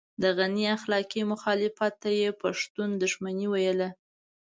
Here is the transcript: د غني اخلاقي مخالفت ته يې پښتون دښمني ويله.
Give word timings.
د 0.21 0.23
غني 0.37 0.65
اخلاقي 0.77 1.21
مخالفت 1.31 1.93
ته 2.03 2.09
يې 2.19 2.29
پښتون 2.41 2.89
دښمني 3.03 3.47
ويله. 3.53 3.89